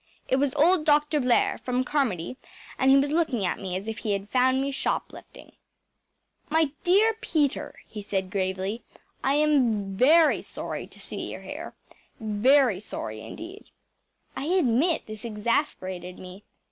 [0.27, 1.19] It was old Dr.
[1.19, 2.35] Blair, from Carmody,
[2.79, 5.51] and he was looking at me as if he had found me shoplifting.
[6.49, 8.83] “My dear Peter,‚ÄĚ he said gravely,
[9.23, 11.75] “I am VERY sorry to see you here
[12.19, 13.63] very sorry indeed.‚ÄĚ
[14.41, 16.45] I admit that this exasperated me.